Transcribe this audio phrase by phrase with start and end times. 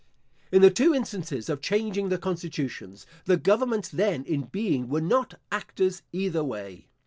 [0.51, 5.35] In the two instances of changing the constitutions, the governments then in being were not
[5.51, 6.87] actors either way.